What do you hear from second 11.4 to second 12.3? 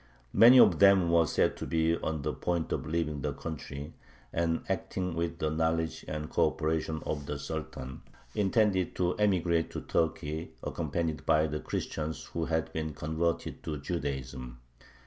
the Christians